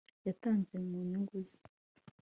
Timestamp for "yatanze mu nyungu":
0.27-1.37